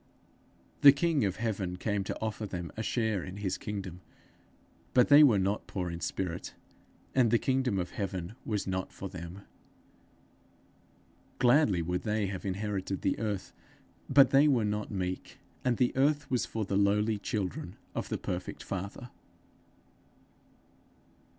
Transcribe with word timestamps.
The 0.81 0.91
king 0.91 1.23
of 1.25 1.35
heaven 1.35 1.77
came 1.77 2.03
to 2.05 2.19
offer 2.19 2.47
them 2.47 2.71
a 2.75 2.81
share 2.81 3.23
in 3.23 3.37
his 3.37 3.59
kingdom; 3.59 4.01
but 4.95 5.09
they 5.09 5.21
were 5.21 5.37
not 5.37 5.67
poor 5.67 5.91
in 5.91 6.01
spirit, 6.01 6.55
and 7.13 7.29
the 7.29 7.37
kingdom 7.37 7.77
of 7.77 7.91
heaven 7.91 8.33
was 8.43 8.65
not 8.65 8.91
for 8.91 9.09
them. 9.09 9.43
Gladly 11.37 11.83
would 11.83 12.01
they 12.01 12.25
have 12.25 12.47
inherited 12.47 13.03
the 13.03 13.19
earth; 13.19 13.53
but 14.09 14.31
they 14.31 14.47
were 14.47 14.65
not 14.65 14.89
meek, 14.89 15.37
and 15.63 15.77
the 15.77 15.95
earth 15.95 16.31
was 16.31 16.47
for 16.47 16.65
the 16.65 16.77
lowly 16.77 17.19
children 17.19 17.75
of 17.93 18.09
the 18.09 18.17
perfect 18.17 18.63
Father. 18.63 19.11